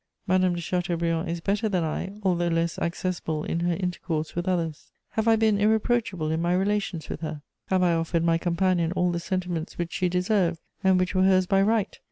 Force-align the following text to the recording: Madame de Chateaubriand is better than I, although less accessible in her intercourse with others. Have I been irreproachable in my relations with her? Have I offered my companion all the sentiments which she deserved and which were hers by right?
Madame 0.25 0.55
de 0.55 0.61
Chateaubriand 0.61 1.29
is 1.29 1.41
better 1.41 1.69
than 1.69 1.83
I, 1.83 2.13
although 2.23 2.47
less 2.47 2.79
accessible 2.79 3.43
in 3.43 3.59
her 3.59 3.77
intercourse 3.79 4.35
with 4.35 4.47
others. 4.47 4.89
Have 5.11 5.27
I 5.27 5.35
been 5.35 5.59
irreproachable 5.59 6.31
in 6.31 6.41
my 6.41 6.55
relations 6.55 7.07
with 7.07 7.21
her? 7.21 7.43
Have 7.67 7.83
I 7.83 7.93
offered 7.93 8.23
my 8.23 8.39
companion 8.39 8.91
all 8.93 9.11
the 9.11 9.19
sentiments 9.19 9.77
which 9.77 9.91
she 9.93 10.09
deserved 10.09 10.59
and 10.83 10.97
which 10.99 11.13
were 11.13 11.21
hers 11.21 11.45
by 11.45 11.61
right? 11.61 11.99